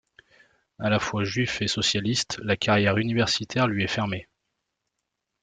À 0.79 0.89
la 0.89 0.97
fois 0.99 1.23
juif 1.23 1.61
et 1.61 1.67
socialiste, 1.67 2.39
la 2.41 2.57
carrière 2.57 2.97
universitaire 2.97 3.67
lui 3.67 3.83
est 3.83 3.87
fermée. 3.87 4.27